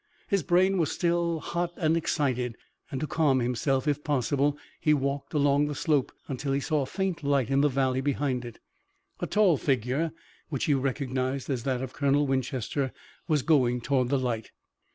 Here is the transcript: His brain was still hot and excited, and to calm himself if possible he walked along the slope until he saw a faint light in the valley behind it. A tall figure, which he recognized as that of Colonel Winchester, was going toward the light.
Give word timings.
His 0.27 0.41
brain 0.41 0.79
was 0.79 0.91
still 0.91 1.39
hot 1.39 1.73
and 1.75 1.95
excited, 1.95 2.55
and 2.89 2.99
to 3.01 3.05
calm 3.05 3.39
himself 3.39 3.87
if 3.87 4.03
possible 4.03 4.57
he 4.79 4.95
walked 4.95 5.35
along 5.35 5.67
the 5.67 5.75
slope 5.75 6.11
until 6.27 6.53
he 6.53 6.59
saw 6.59 6.81
a 6.81 6.85
faint 6.87 7.21
light 7.23 7.51
in 7.51 7.61
the 7.61 7.69
valley 7.69 8.01
behind 8.01 8.43
it. 8.43 8.59
A 9.19 9.27
tall 9.27 9.57
figure, 9.57 10.11
which 10.49 10.65
he 10.65 10.73
recognized 10.73 11.51
as 11.51 11.65
that 11.65 11.83
of 11.83 11.93
Colonel 11.93 12.25
Winchester, 12.25 12.91
was 13.27 13.43
going 13.43 13.79
toward 13.79 14.09
the 14.09 14.17
light. 14.17 14.49